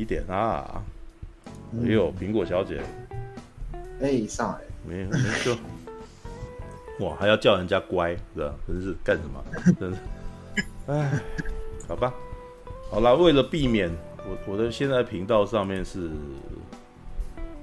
[0.00, 0.82] 几点啊？
[1.70, 2.80] 没有苹果小姐，
[4.00, 4.58] 哎，上来，
[4.88, 5.54] 没，没错。
[7.00, 8.54] 哇，还要叫人家乖，是吧？
[8.66, 9.44] 真是干什么？
[9.78, 9.98] 真是，
[10.86, 11.20] 哎，
[11.86, 12.14] 好吧，
[12.90, 13.90] 好啦，为了避免
[14.26, 16.08] 我我的现在频道上面是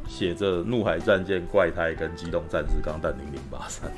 [0.08, 3.90] 写着《怒海战舰怪胎》跟《机动战士钢弹零零八三》，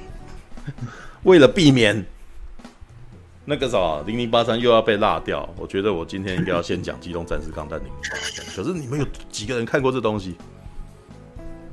[1.23, 2.05] 为了避免
[3.49, 8.45] 那个啥零零八三又要被落掉，我觉得我今天应该要先讲《机动战士钢弹零零八三》。
[8.55, 10.35] 可是你们有几个人看过这东西？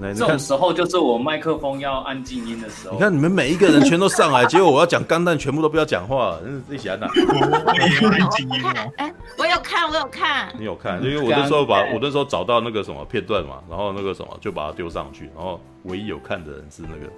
[0.01, 2.95] 这种时候就是我麦克风要按静音的时候。
[2.95, 7.07] 你看你们每一个人全都上来，结果我要讲钢弹，全部都不要讲话， 真是自己写哪？
[8.97, 10.55] 哎，我有看，我有看。
[10.59, 11.03] 你有看？
[11.05, 17.13] 因为我那时候把我那时候找到那个什么片段嘛，然后那个什么就把它丢上去，然后唯一有看的人是那个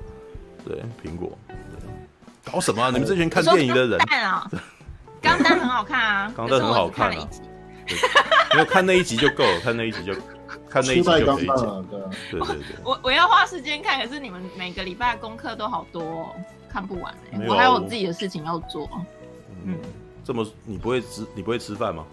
[0.65, 1.31] 对苹果。
[1.49, 1.57] 对，
[2.51, 2.91] 搞什么啊？
[2.93, 3.99] 你们这群看电影的人？
[4.07, 4.51] 看啊！
[5.21, 7.29] 钢弹很好看啊，钢弹很好看啊。
[8.55, 10.15] 没有看那一集就够了，看那一集就。
[10.71, 11.83] 看那一集就可以讲，
[12.31, 12.77] 对对对。
[12.85, 16.27] 我我要花时间看，可是你们每个礼拜的功课都好多，哦，
[16.71, 17.41] 看不完哎。
[17.49, 18.89] 我还有我自己的事情要做。
[19.65, 19.79] 嗯，
[20.25, 22.05] 这么你不会吃你不会吃饭吗？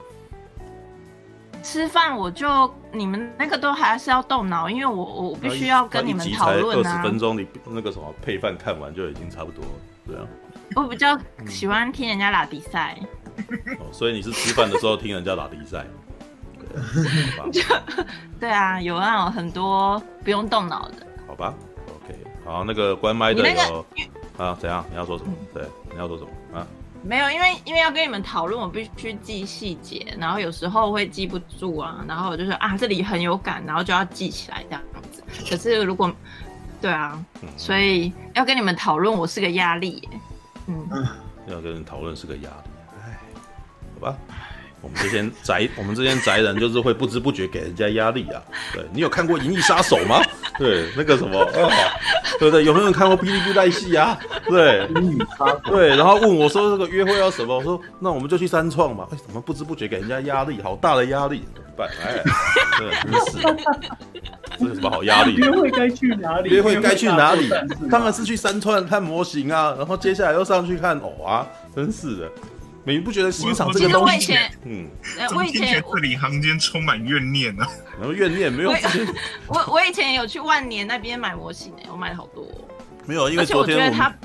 [1.63, 6.91] 吃饭我就你们那个都还是要动脑，因为我我必须要跟你们讨论啊。
[6.91, 9.71] 二十分钟你那个什么配饭看完就已经差不多了，
[10.05, 10.27] 对啊。
[10.75, 11.17] 我比较
[11.47, 12.97] 喜欢听人家打比赛。
[13.79, 15.85] 哦，所以你是吃饭的时候听人家打比赛。
[17.53, 17.61] 就
[18.39, 21.07] 对啊，有那种很多不用动脑的。
[21.25, 21.53] 好吧
[21.87, 23.85] ，OK，好，那个关麦的有、那个、
[24.43, 24.85] 啊，怎样？
[24.89, 25.31] 你要说什么？
[25.39, 26.67] 嗯、对，你要说什么啊？
[27.01, 34.81] 没有，因为因为要跟你们讨论，我必须记细节，然后有时候会记不住啊，然后我就说啊，这里很有感，然后就要记起来这样
[35.11, 35.23] 子。
[35.49, 36.11] 可是如果
[36.85, 37.19] 对啊，
[37.57, 40.09] 所以要跟你们讨论，我是个压力耶。
[40.67, 40.87] 嗯，
[41.47, 42.69] 要跟人讨论是个压力，
[43.03, 43.17] 哎，
[43.95, 44.15] 好吧。
[44.81, 48.39] 我们这些宅， 我们这些宅人就是会不知不觉给人家压力啊。
[48.71, 50.21] 对，你有看过《银翼杀手》吗？
[50.59, 51.49] 对，那个什么，啊、
[52.37, 52.63] 对不对？
[52.63, 54.15] 有没有人看过《霹雳布袋戏》啊？
[54.45, 54.87] 对，
[55.63, 57.57] 对，然后问我说这个约会要什么？
[57.57, 59.07] 我说那我们就去三创嘛。
[59.11, 60.61] 哎，怎么不知不觉给人家压力？
[60.61, 61.89] 好大的压力，怎么办？
[62.05, 62.21] 哎，
[62.77, 63.41] 对，真是，
[64.59, 65.35] 这有什么好压力？
[65.35, 66.49] 约会该去哪里？
[66.49, 67.49] 约会该去哪里？
[67.89, 72.31] 他们是去山川看模型啊，然后接下来又上去看偶啊，真是的。
[72.87, 74.37] 你不觉得欣赏这个东西？
[74.63, 74.87] 嗯，
[75.35, 77.67] 我以前字里行间充满怨念啊。
[77.97, 78.75] 然后怨念没有我。
[79.47, 82.45] 我我以前有去万年那边买模型诶，我买了好多。
[83.05, 84.15] 没有，因为昨天我，而且我觉得它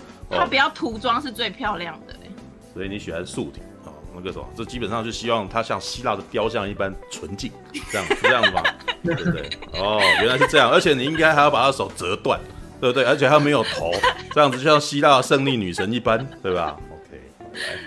[0.40, 2.28] 它不要涂装是最漂亮的哎。
[2.74, 3.88] 所以你喜欢素体啊？
[4.14, 7.50] 那个什么，这基本上就希望它像希腊的雕像一般纯净，
[7.90, 8.62] 这样是这样子吗？
[9.02, 9.50] 对不对？
[9.74, 12.38] 哦，原来是这样，而且你应该还要把他手折断，
[12.80, 13.04] 对不对？
[13.04, 13.90] 而且他没有头，
[14.32, 17.20] 这样子就像希腊胜利女神一般，对吧？OK，
[17.54, 17.78] 来。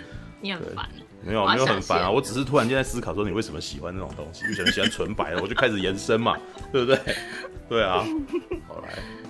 [0.41, 0.89] 你很烦，
[1.25, 2.11] 没有没有很烦啊！
[2.11, 4.45] 我只是突然间在思考说，你为什么喜欢那种东西？
[4.47, 5.41] 为什么喜欢纯白的？
[5.41, 6.35] 我就开始延伸嘛，
[6.69, 6.99] 对不对？
[7.69, 8.03] 对啊，
[8.67, 8.89] 好来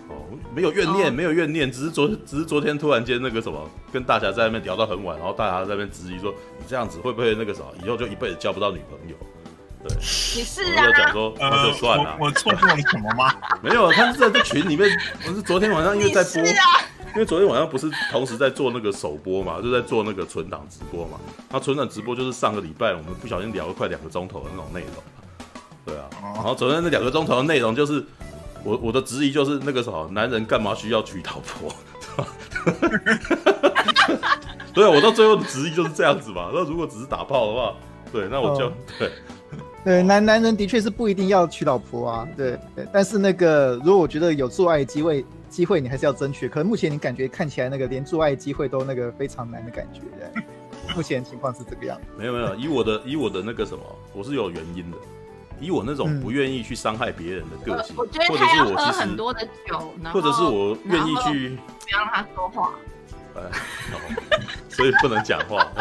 [0.10, 9.16] 哦，没有怨念，哦、没有怨念，只是昨只是昨天突然间那个什么，跟大侠在那边聊到很晚，然后大侠在那边质疑说，你这样子会不会那个什么，以后就一辈子交不到女朋友？
[9.84, 10.86] 对，你是啊？
[10.86, 12.18] 我就讲说，那、呃、就算了。
[12.20, 13.34] 我错过了什么吗？
[13.62, 14.90] 没有，他是在这群里面，
[15.28, 16.42] 我是昨天晚上因为在播。
[17.14, 21.20] 因为昨天晚上不是同时在做那个首播嘛，就在做那个存档直播嘛。
[21.52, 24.92] 那存档直播就是上个礼拜我们不小心聊了快两个钟头的那种内容，
[25.86, 26.10] 对啊。
[26.34, 28.04] 然后昨天那两个钟头的内容就是
[28.64, 31.72] 我我的质疑就是那个什么，男人干嘛需要娶老婆？
[34.74, 36.50] 对啊，我到最后的质疑就是这样子嘛。
[36.52, 37.76] 那如果只是打炮的话，
[38.12, 39.12] 对，那我就、哦、对
[39.84, 42.88] 对男男人的确是不一定要娶老婆啊，对对。
[42.92, 45.26] 但是那个如果我觉得有做爱的机会。
[45.54, 50.02] 机会你还是要争取，可能目前你感觉看起来那个连做爱机会都那个非常难的感觉，
[50.98, 52.08] 目前情况是这个样子。
[52.18, 53.84] 没有没有，以我的以我的那个什么，
[54.14, 54.98] 我是有原因的。
[55.60, 62.72] 以我那种不愿意去伤害别人的个性，嗯、我觉得他要喝很多的酒，或者是我愿意去不要让他说话。
[63.36, 63.42] 哎，
[64.70, 65.72] 所以不能讲话。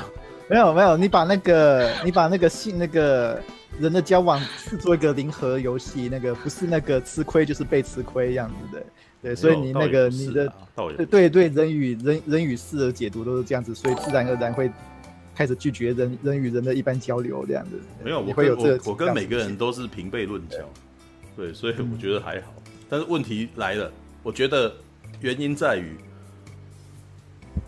[0.51, 3.41] 没有没有，你把那个你把那个信那个
[3.81, 8.85] 人的交往是做一个零和游戏，那个不是那个吃亏就是被吃亏样子的。
[9.23, 10.53] 对，所以你那个你的
[10.97, 14.71] 对对对人与人人与事的解读都是这样子，所以自然而然会
[15.35, 17.81] 开始拒绝人人与人的一般交流这样子。
[18.03, 20.59] 没有，我会有这个，我跟每个人都是平辈论交，
[21.37, 22.53] 对，所以我觉得还好。
[22.89, 23.91] 但是问题来了，
[24.25, 24.75] 我觉得
[25.21, 25.97] 原因在于，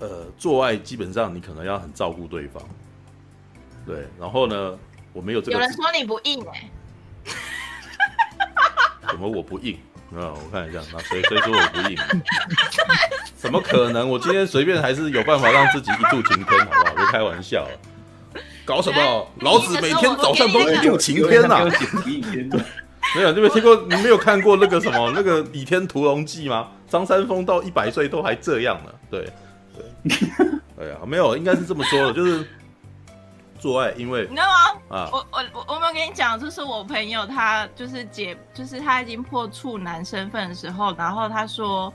[0.00, 2.62] 呃，做爱基本上你可能要很照顾对方，
[3.86, 4.78] 对，然后呢，
[5.14, 5.52] 我没有这个。
[5.52, 6.68] 有人说你不硬哎，
[9.08, 9.78] 怎么我不硬？
[10.14, 11.96] 啊，我看一下，那谁谁说我不硬？
[13.34, 14.06] 怎么可能？
[14.08, 16.94] 我今天随便还是有办法让自己一度晴天，好不好？
[16.94, 18.40] 别开玩笑了。
[18.64, 19.28] 搞什么？
[19.40, 21.64] 老子每天早上都雨露晴天呐、啊！
[23.14, 23.76] 没有，你 没有听过？
[23.88, 26.68] 你没有看过那个什么那个《倚天屠龙记》吗？
[26.88, 28.92] 张三丰到一百岁都还这样呢。
[29.10, 29.28] 对
[30.08, 30.16] 对，
[30.78, 32.46] 哎呀，没有，应该是这么说的，就是
[33.64, 34.98] 做爱，因为你知道吗？
[34.98, 41.90] 啊，我我我我没有跟你讲，就是我朋友他就是解，就是他已经破处男身份的时候，然后他说，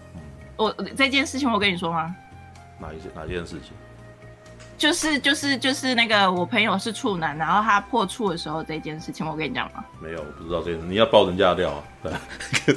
[0.56, 2.16] 我这件事情我跟你说吗？
[2.80, 3.72] 哪一件哪件事情？
[4.80, 9.86] 就是就是就是那个我朋友是处男，然后他破处的时候这件事情，我跟你讲吗？
[10.02, 10.88] 没有，我不知道这件事。
[10.88, 11.84] 你要爆人家的料啊？
[12.02, 12.74] 对，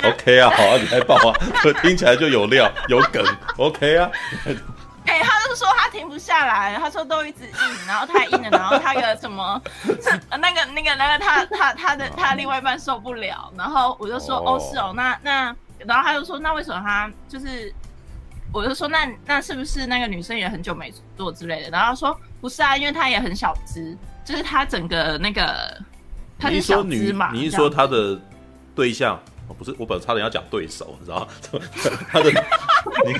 [0.10, 1.36] OK 啊，好啊，你来爆啊，
[1.82, 3.22] 听起来就有料有梗
[3.58, 4.10] ，OK 啊。
[5.06, 9.60] 哎、欸，他就说他停不下来，他说都一直硬，然后太硬了，然后他有什么
[10.30, 17.74] 那个那个那个他他他的他另外一半受不了，然后我就说哦，哦是哦，那那然后他就说那为什么他就是。
[18.52, 21.70] 我就说那那是不是那个女生也很久没做之类的？
[21.70, 25.80] 然后说不是啊，因为她也很小只，就是她整个那个，
[26.36, 27.30] 她是小只嘛。
[27.32, 28.20] 你是说她的
[28.74, 29.16] 对象？
[29.50, 31.28] 哦，不是，我本来差点要讲对手，你知道吗？
[32.08, 32.30] 他的
[33.04, 33.12] 你，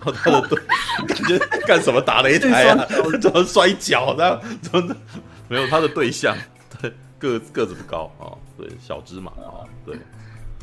[0.00, 0.58] 他的对，
[1.06, 2.86] 感觉干什么打擂台啊？
[3.20, 4.14] 怎么摔跤？
[4.16, 4.96] 这样怎么
[5.48, 6.34] 没有他的对象？
[6.80, 9.98] 对，个个子不高啊，对，小芝麻啊，对。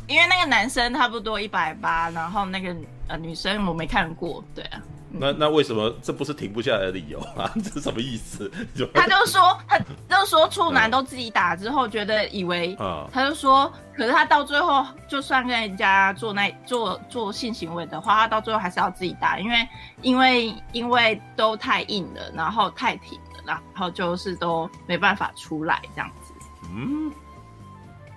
[0.07, 2.75] 因为那个男生差不多一百八，然后那个
[3.07, 4.81] 呃女生我没看过，对啊。
[5.22, 7.52] 那那为什么这不是停不下来的理由啊？
[7.64, 8.52] 这是什么意思？
[8.94, 12.75] 他就说他就说处男都自己打之后，觉得以为
[13.12, 19.68] 他就说，可是他到最后就算跟人家做那做做性行为的话，他到最后还是要自己打，因为
[20.02, 26.34] 因为因为都太硬了，然后太挺了，然后就是都没办法出来这样子。
[26.74, 27.12] 嗯，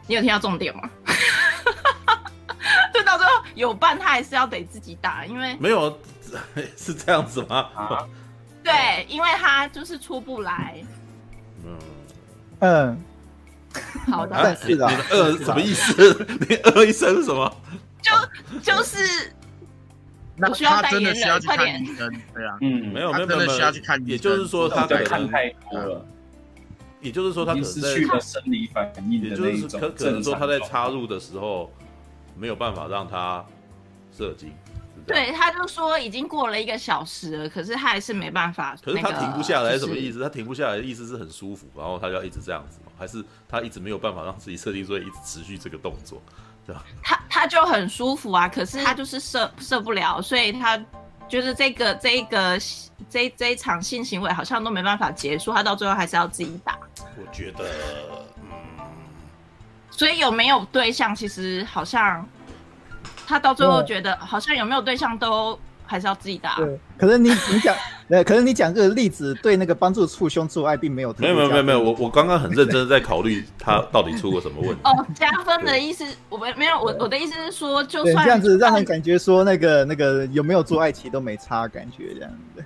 [0.06, 0.88] 你有听到重点吗？
[2.92, 5.96] 就到最后有伴，他还是要得自己打，因为没有
[6.76, 7.68] 是这样子吗？
[7.74, 8.06] 啊，
[8.62, 10.82] 对，因为他就是出不来。
[11.64, 11.78] 嗯
[12.60, 13.02] 嗯，
[14.10, 16.26] 好的，你的呃什么意思？
[16.48, 17.56] 你呃一声是什么？
[18.02, 19.32] 就就是
[20.38, 21.84] 我需要代言人，快点。
[22.34, 26.06] 对啊，嗯，没有没有没有，需要去看，也就是说他可能太多了。
[27.00, 31.72] 也就是说他可能失去了生理反应，也就是可可能说他在插入的时候。
[32.36, 33.44] 没有办法让他
[34.16, 34.50] 射精，
[35.10, 38.76] 对，他就说已经过了一个小时了，可是他还是没办法。
[38.82, 40.22] 可是他停不下来是什么意思？
[40.22, 42.92] 他停不下来的意思是很舒服，然后他就要一直这样子吗？
[42.98, 46.22] 还是他一直没有办法让自己设定，所以一直持续这个动作，
[46.66, 46.84] 对吧？
[47.02, 50.78] 他他就很舒服啊，可是他就是射射不了，所以他
[51.28, 52.58] 就是这个这一个
[53.08, 56.78] 这这一场性行为好像都没办法结束，他到最后还是要自己打。
[57.16, 57.64] 我觉得。
[59.90, 62.26] 所以有没有对象，其实好像
[63.30, 65.56] 他到最后觉得，好像有没有对象都
[65.86, 66.56] 还是要自己打。
[66.56, 67.74] 对，可是你你讲，
[68.08, 71.14] 呃，可是你讲这个例子对那个帮助处兄做爱并没有。
[71.16, 74.80] 没有没有没有没有，我我刚刚很认真的在考虑他到底出过什么问题。
[74.82, 82.64] 哦，加分的意思，我们没有，我我的意思是说，就算这样子让人感觉说那个那个有没有做爱其实都没差，感觉这样子。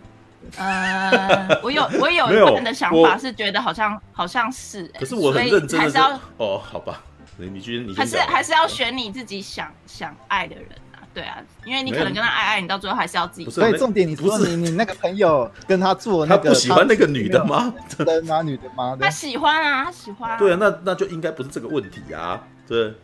[0.57, 7.01] 呃，我有我有一个人的想法是觉得好像好像是，可是我很认真的还是要哦，好吧。
[7.37, 11.03] 你你觉得你还是还是要选你自己想想爱的人啊？
[11.13, 13.51] 对啊，因为你可能跟他爱爱，你到最后还是要自己。
[13.51, 17.75] 所以重点，你说你你那个朋友跟他做那个，他不喜欢那个女的吗？
[17.89, 18.97] 真的女的吗？
[19.01, 20.39] 他喜欢啊，他喜欢。
[20.39, 22.41] 对啊，那那就应该不是这个问题啊。
[22.69, 22.95] 对，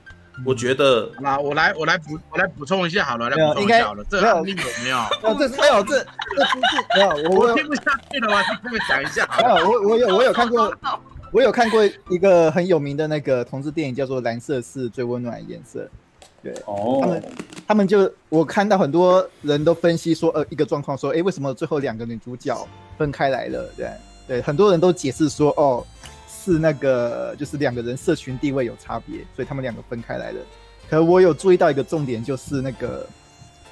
[0.46, 1.10] 我觉得。
[1.20, 4.04] 那我来我来补我来补充一下好了，来补充一下好了。
[4.08, 4.98] 这案例有没有？
[5.22, 7.30] 哦，这没有，这这不是没有。
[7.30, 9.28] 我听不下去了，我听他们讲一下。
[9.38, 10.72] 没有，我我有我有看过。
[11.32, 15.84] 我有看过一个很有名的那个同志电影，叫做《蓝色是最温暖的颜色》。
[16.42, 17.22] 对，哦，他们
[17.68, 22.66] 他们就我看到很多人都分析说，呃，一个状况说，哎，为什么最后两个女主角
[22.98, 23.70] 分开来了？
[23.76, 23.88] 对
[24.26, 25.86] 对，很多人都解释说，哦，
[26.26, 30.40] 是那个就是两个人社群地位有差别，所以他们两个分开来了。
[30.88, 33.06] 可我有注意到一个重点，就是那个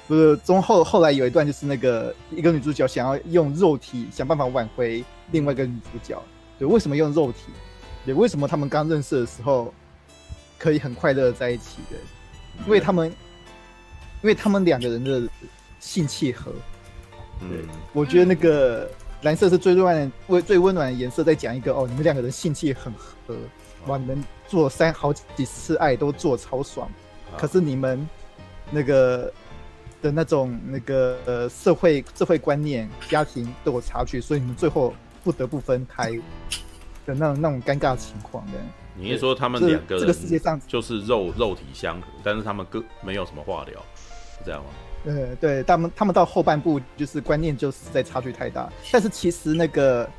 [0.07, 6.21] 不是中后后来有一段，就是那个一个女主角想要用肉体想办法挽回另外一个女主角。
[6.59, 7.53] 对，为什么用肉体？
[8.05, 9.73] 对，为什么他们刚认识的时候
[10.57, 11.97] 可以很快乐在一起的？
[12.65, 13.07] 因为他们，
[14.21, 15.21] 因为他们两个人的
[15.79, 16.51] 性契合。
[17.39, 18.89] 对，我觉得那个
[19.21, 23.35] 蓝色是最温暖、最最温暖的颜色，在讲一个哦，你们两个人性气很合，
[23.87, 26.89] 哇，你们做三好几次爱都做超爽，
[27.37, 28.05] 可是你们
[28.69, 29.31] 那个
[30.01, 34.93] 的那种那个呃社会社会观念、家庭都有差距，所以你们最后。
[35.23, 36.11] 不得不分开
[37.05, 38.53] 的那种那种尴尬情况的。
[38.95, 43.79] 你是说他们两个人这个世界上就是肉肉体相合，但是他们各没有什么话聊，
[44.37, 44.69] 是这样吗？
[45.01, 48.69] 对对，他们他们到后半部就是观念就实在差距太大。
[48.91, 50.09] 但是其实那个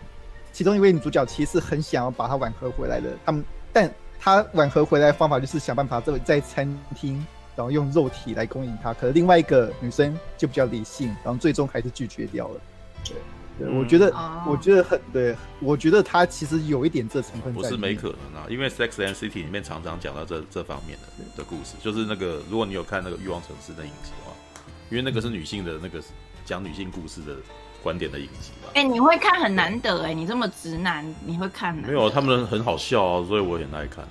[0.52, 7.14] 其中一位女主角其实很想要把他挽回回来的，他们，但他挽回回来的方法就是想办法在在餐厅，
[7.54, 8.94] 然后用肉体来勾引他。
[8.94, 12.60] 可是另外一个女生就比较理性，然后最终还是拒绝掉了。
[13.04, 13.16] 对，
[13.60, 17.52] 对，我觉得，嗯、我觉得很对，我觉得他其实有一点这成分。
[17.52, 24.32] 不是没可能啊，因为《Sex and City》里面常常讲到这这方面的的故事，就是那个如果你有看那个《欲望城市》的影集的话，
[24.90, 26.02] 因为那个是女性的那个
[26.44, 27.36] 讲女性故事的。
[27.82, 28.68] 观点的影集吧。
[28.74, 31.74] 哎、欸，你会看很难得哎、欸，你这么直男，你会看？
[31.74, 34.10] 没有，他们很好笑啊，所以我也很爱看啊。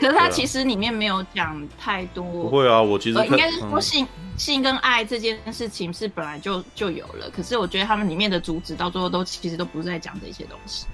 [0.00, 2.24] 可是他其实里面没有讲太多。
[2.24, 10.86] 不会啊，我其实、呃、应该是说性、嗯、性跟爱这件事情是本来就就有了，可是我觉得他们里面的主旨到最后都其实都不是在讲这些东西。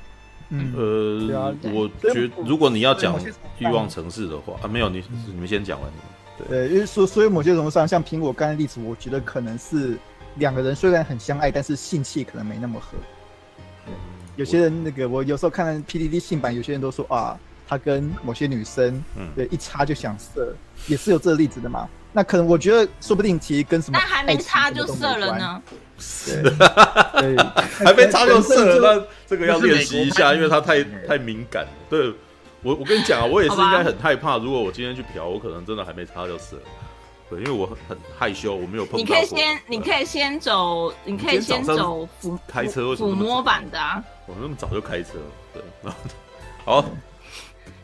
[0.50, 3.18] 嗯，呃，啊、我觉得如果你要讲
[3.58, 5.90] 欲望城市的话啊，没有，你你们先讲完。
[6.48, 9.96] 对，因为所所以某些程度上，像苹果刚才例子，我觉得可能是。
[10.38, 12.98] 两个人虽然很相爱，但是性气可能没那么合。
[14.36, 20.54] 有些人那个，我有时候看 PDD 性版，有些人都说啊，他跟某些女生，嗯，对，一插就想射，
[20.87, 21.88] 也是有这个例子的嘛。
[22.12, 25.62] 那可能我觉得，说不定其实跟什么，那 还没插就射了呢？
[25.99, 27.37] 是，对，
[27.85, 31.66] 还没插就射了，那这个要练习一下，因为他太太敏感。
[31.90, 32.08] 对，
[32.62, 36.56] 我我跟你讲啊， 我也是应该很害怕，如果我今天去嫖，我可能真的还没插就射。
[37.28, 38.99] 对，因为我很很害羞，我没有碰到。
[38.99, 44.02] 你可以先，你可以先走，你可以先走抚开车抚摸版的啊。
[44.26, 45.14] 我那么早就开车，
[45.52, 45.92] 对，然
[46.64, 46.85] 后好，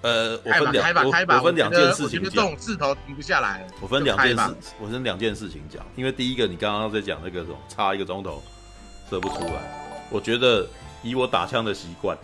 [0.02, 2.30] 呃，我分两，我我分两件事情讲。
[2.30, 3.66] 这种势头停不下来。
[3.80, 5.84] 我分两件事，我分两件事情讲。
[5.96, 8.42] 因为第一个，你刚刚在讲那个什么，差一个钟头
[9.08, 10.06] 射不出来。
[10.10, 10.66] 我觉得
[11.02, 12.18] 以我打枪的习惯，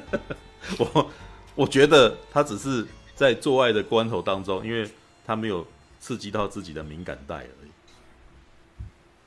[0.78, 1.10] 我
[1.54, 4.88] 我觉得他只是在做爱的关头当中，因为
[5.26, 5.66] 他没有。
[6.02, 7.70] 刺激到自己的敏感带而已，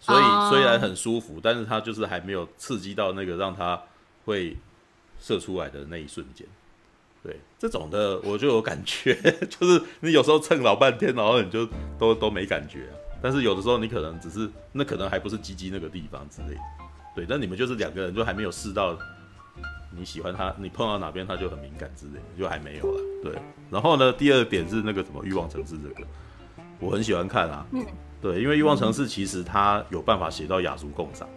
[0.01, 3.81] 所以虽然很舒服，但是他就是还没有刺激到那个让他
[4.25, 4.57] 会
[5.21, 6.45] 射出来的那一瞬间。
[7.25, 9.15] 对，这种的我就有感觉，
[9.49, 11.67] 就是你有时候蹭老半天，然后你就
[11.97, 12.93] 都都没感觉啊。
[13.19, 16.61] 但是有的时候你可能只是那可能还不是鸡鸡那个地方之类的。
[17.15, 18.95] 对，但你们就是两个人就还没有试到
[19.97, 23.01] 你喜欢他，你碰到哪边他就很敏感之类的，就还没有了。
[23.23, 23.33] 对，
[23.71, 26.07] 然后呢，第二点是那个什么欲望城市这个。
[26.77, 27.83] 我很喜欢看啊，嗯，
[28.21, 31.27] 对，因为《欲望城市》其实它有办法写到雅俗共赏。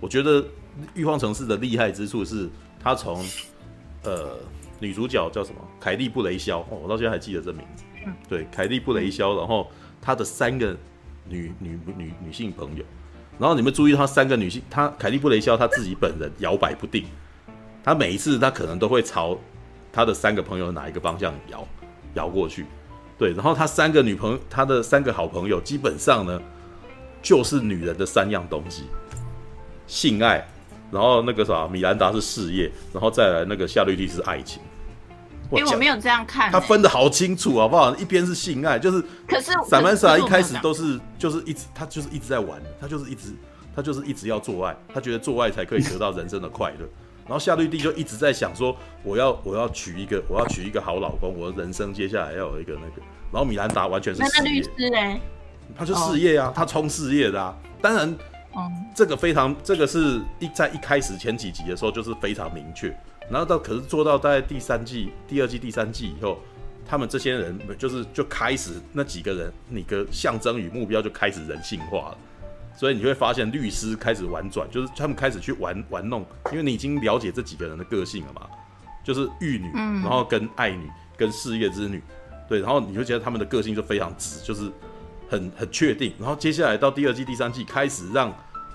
[0.00, 0.42] 我觉得
[0.94, 2.50] 《欲望城市》的厉害之处是，
[2.82, 3.24] 它从
[4.02, 4.36] 呃
[4.78, 5.60] 女主角叫什么？
[5.80, 6.60] 凯莉布雷肖。
[6.60, 7.62] 哦，我到现在还记得这名。
[7.76, 9.70] 字，嗯，对，凯莉布雷肖，然后
[10.00, 10.76] 她的三个
[11.28, 12.84] 女女女女性朋友，
[13.38, 17.04] 然后你们注意她三个女性，她凯莉布雷肖她自己本人摇摆不定，
[17.82, 19.38] 她每一次她可能都会朝
[19.92, 21.66] 她的三个朋友哪一个方向摇
[22.14, 22.64] 摇过去。
[23.18, 26.40] 对，然后她三个女朋友，他的三个好朋友，基本上呢，
[27.20, 28.84] 就是女人的三样东西：
[29.88, 30.46] 性爱，
[30.92, 34.62] 然后那个啥，米兰达是事业，然后再来那个夏绿蒂是爱情。
[35.52, 37.94] 因为我没有这样看、欸，他分的好清楚，好不好？
[37.96, 43.34] 一边是性爱，就是，可是萨曼莎一开始都是，就是一直，他就是一直在玩，他就是一直，
[43.74, 46.86] 他就是一直要做爱，他觉得做爱才可以得到人生的快乐。
[47.24, 53.02] 然后夏绿蒂就一直在想说，我要我要娶一个我要娶一个好老公，我的人生接下来要有一个那个。
[53.30, 55.20] 然后米兰达完全是律师呢？
[55.76, 56.56] 他就事业啊，oh.
[56.56, 57.54] 他冲事业的啊。
[57.82, 58.08] 当然，
[58.56, 62.88] 嗯，这个非常这个是一在一开始前几集的时候就是非常明确。
[63.30, 66.40] 然后到可是做到大概第三季、第二季、第三季以后，
[66.86, 72.18] 他们这些人就是就开始那几个人，你的象征与目标就开始人性化了。
[72.76, 78.42] 所以你会发现律师开始玩转，就是他们开始去玩玩弄，因为你已经了解这几个人的个性了嘛，
[79.02, 82.00] 就是玉女，然后跟爱女，跟事业之女，
[82.48, 84.70] 对，然后你会觉得他们的个性就非常直，就是
[85.28, 86.12] 很很确定。
[86.20, 88.32] 然后接下来到第二季、第三季开始让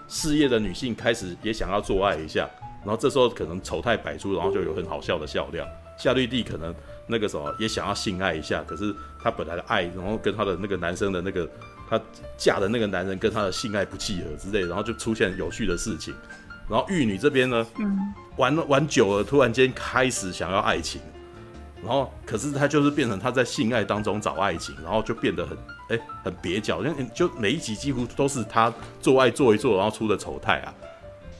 [0.09, 2.49] 事业的女性开始也想要做爱一下，
[2.85, 5.67] 然后这时候可能丑态百出，然后就有很好笑的笑料。
[5.97, 6.73] 夏绿蒂可能
[7.07, 11.49] 那个时候也想要性爱一下，可是她本来的爱，然后跟她的那个男生的那个。
[11.89, 12.01] 她
[12.37, 16.11] 嫁的那个男人跟她的性爱不契合之类，然后就出现有趣的事情。
[16.67, 17.99] 然后玉女这边呢，嗯，
[18.37, 20.99] 玩玩久了，突然间开始想要爱情，
[21.83, 25.55] 然后可是她就是变成她在性爱当中找爱情，然后就变得很
[25.89, 26.81] 哎、欸、很蹩脚，
[27.13, 30.73] 就每一集几乎都是她做爱做一做，然后出的丑态啊。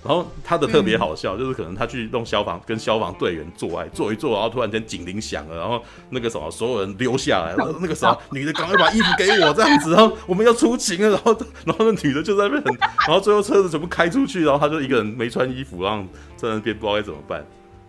[0.04, 12.76] 然后他的特别好笑，嗯、就是可能他去弄消防，跟消防队员做爱，做一做，然后突然间警铃响了，然后那个什么，所有人溜下来，然 后那个什么女的赶快把衣服给我，这样子，然后我们要出勤了，然后然后那女的就在那边很，
[13.08, 16.04] 然后最后车子全部开出去，然后他就一个人没穿衣服，然后
[16.36, 17.46] 在那边不知道该怎么办，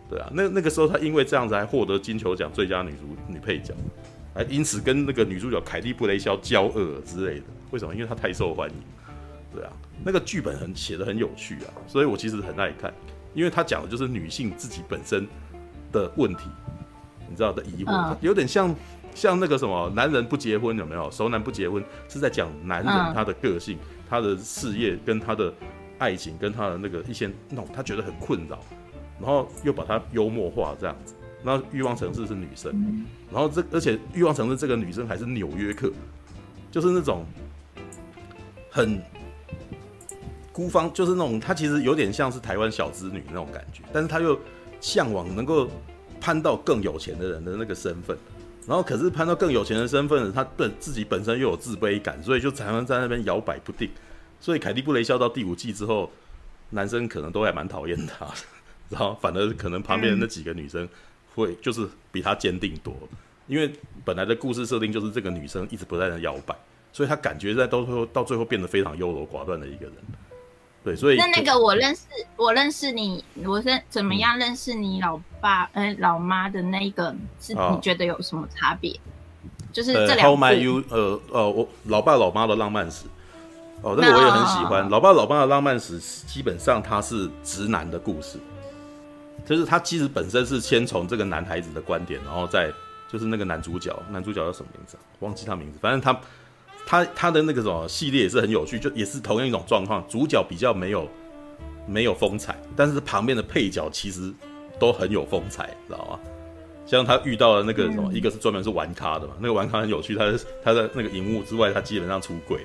[0.08, 3.74] 对啊，那那个时候他因为这样子还获得金球奖最佳女主女配角，
[4.32, 7.92] 还因此跟那个女主角凯蒂布雷肖交恶之类的，为什么？
[7.92, 8.76] 因为她太受欢迎，
[9.54, 9.72] 对啊。
[10.04, 12.92] 那个剧本很写的很有趣啊，所以我其实很爱看。
[13.32, 15.26] 因为他讲的就是女性自己本身
[15.90, 16.44] 的问题，
[17.28, 18.72] 你知道的疑惑，有点像
[19.12, 21.10] 像那个什么男人不结婚有没有？
[21.10, 23.76] 熟男不结婚是在讲男人他的个性、
[24.08, 25.52] 他的事业跟他的
[25.98, 28.60] 爱情跟他的那个一些那种他觉得很困扰，
[29.18, 31.14] 然后又把他幽默化这样子。
[31.42, 35.90] 那欲望城市是女生，然后这而且欲望城市这个女生还是纽约客，
[36.70, 37.24] 就是那种
[38.70, 39.02] 很
[40.54, 44.38] 孤芳，就是那种她其实有点像是台湾小资女那种感觉，但是她又
[44.80, 45.68] 向往能够
[46.20, 48.16] 攀到更有钱的人的那个身份，
[48.66, 53.90] 然后可是攀到更有钱的身份，她本自己本身又有自卑感，所以就常常在那边摇摆不定。
[54.40, 56.08] 所以凯蒂布雷肖到第五季之后，
[56.70, 58.26] 男生可能都还蛮讨厌她，
[58.88, 60.88] 然后反而可能旁边的那几个女生。
[61.36, 62.96] 会就是比他坚定多，
[63.48, 63.68] 因为
[64.04, 66.54] 本来的故事设定就是这个女生一直不断的摇摆，
[66.92, 69.94] 所以她感觉在到最后到最后变得非常优柔寡断的一个人。
[70.84, 72.02] 对，所以那那个我认识
[72.36, 78.92] 我认识你，我是怎么样认识你老爸呃、嗯欸、老妈的那一个，是你觉得有什么差别？
[78.92, 79.00] 哦、
[79.72, 80.36] 就是这两部。
[80.36, 83.06] How may you 呃呃，我老爸老妈的浪漫史
[83.80, 84.88] 哦，那个我也很喜欢。
[84.90, 88.38] 老爸老妈的浪漫史基本上它是直男的故事。
[89.46, 92.72] 就是他其实本身是先从这个男孩子的观点，然后再
[93.12, 95.00] 就是那个男主角，男主角叫什么名字啊？
[95.20, 95.78] 忘记他名字。
[95.82, 96.18] 反正他
[96.86, 100.04] 他他的那个什么系列也是很有趣，就也是同样一种状况。
[100.08, 101.08] 主角比较没有
[101.86, 104.32] 没有风采，但是旁边的配角其实
[104.78, 106.18] 都很有风采，知道吗？
[106.86, 112.60] 像他遇到的那个什么，一个是专门是玩咖的嘛，那个玩咖很有趣，他他的那个荧幕之外，他基本上出轨，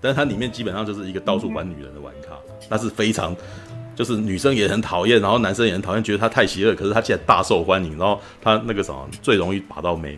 [0.00, 2.36] 但是他里面基本上就是一个到处玩女人的玩咖，
[2.68, 3.36] 那是非常。
[3.94, 6.72] 就是女生也很讨厌，然后男生也很讨厌，觉得他太邪恶。
[6.72, 10.16] 可是他竟然大受欢迎，然后他那个什么最容易把到妹。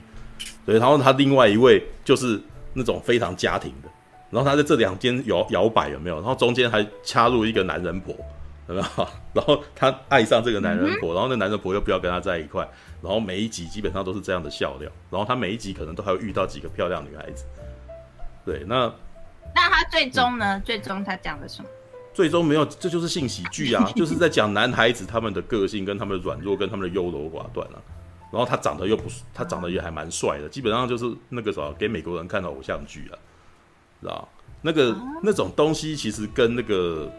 [0.66, 2.38] 对，然后他另外一位就是
[2.72, 3.88] 那种非常家庭的，
[4.30, 6.16] 然后他在这两间摇摇摆有没有？
[6.16, 8.14] 然后中间还插入一个男人婆，
[8.68, 9.09] 有没有？
[9.35, 12.68] 然后他爱上这个男人婆，然后那男人婆又不要跟他在一块，
[13.02, 17.44] 然后每一集基本上都是这样的笑料，然后他每一集可能都还会遇到几个漂亮女孩子。
[18.44, 18.92] 对，那
[19.54, 20.56] 那他最终呢？
[20.56, 21.68] 嗯、最终他讲了什么？
[22.12, 27.78] 最终没有，这就是性喜剧啊，就是在讲男孩子他们的个性跟他们的软弱跟他们的优柔寡断啊。
[28.31, 33.19] 然后他长得又不，他长得也还蛮帅的，基本上就是那个什么给美国人看的偶像剧啊，
[34.01, 34.29] 知道？
[34.62, 37.11] 那个那种东西其实跟那个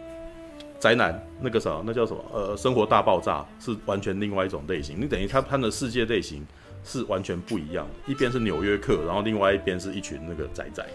[0.79, 4.99] 宅男那个什么那叫什么呃生活大爆炸是完全另外一种类型。
[5.01, 6.45] 你等于他他的世界类型
[6.83, 10.85] 是完全不一样，一边是纽约客，然后另外一边是一群那个宅宅，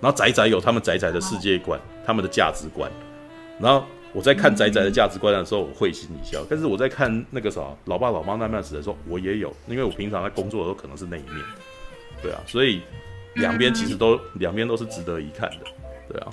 [0.00, 2.90] 然后宅宅有他们宅宅的世界观，他们的价值观。
[3.58, 6.44] 然后我在看仔仔的价值观的时候，我会心一笑。
[6.48, 11.44] 但是我在看那个啥老爸老妈浪漫史的时候，我也有，因为我平常在工作的时候可能是那一面，
[12.22, 12.80] 对啊，所以
[13.34, 15.66] 两边其实都两边都是值得一看的，
[16.12, 16.32] 对啊。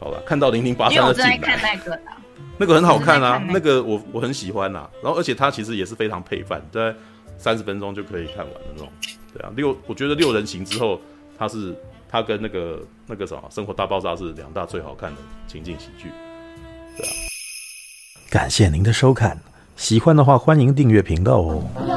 [0.00, 2.00] 好了，看到零零八三的进来，那个
[2.58, 4.90] 那个很好看啊，那个我我很喜欢呐。
[5.02, 6.94] 然后而且它其实也是非常配饭，在
[7.38, 8.88] 三十分钟就可以看完的那种，
[9.32, 9.52] 对啊。
[9.54, 11.00] 六我觉得六人行之后，
[11.38, 11.74] 它是
[12.08, 16.08] 它跟那个那个什么生活大爆炸是两大最好看的情景喜剧。
[18.30, 19.38] 感谢您的收看，
[19.76, 21.93] 喜欢的话欢迎订阅频道哦。